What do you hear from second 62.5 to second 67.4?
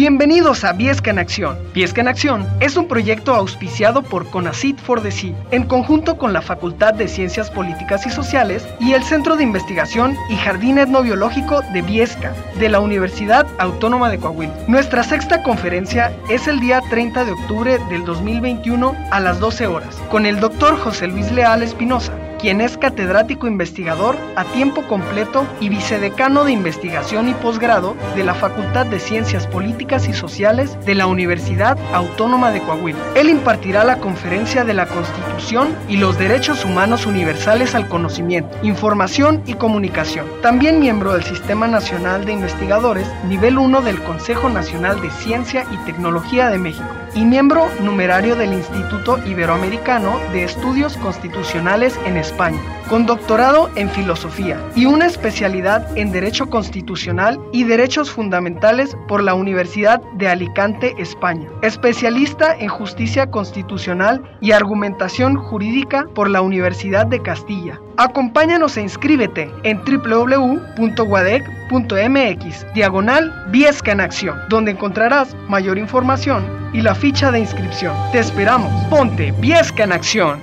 en Justicia Constitucional y Argumentación Jurídica por la Universidad de